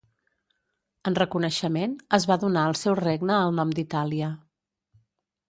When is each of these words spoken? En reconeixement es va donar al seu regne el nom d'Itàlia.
En 1.11 1.17
reconeixement 1.19 1.93
es 2.19 2.25
va 2.31 2.39
donar 2.45 2.65
al 2.71 2.79
seu 2.81 2.97
regne 3.03 3.37
el 3.43 3.55
nom 3.61 3.77
d'Itàlia. 3.83 4.33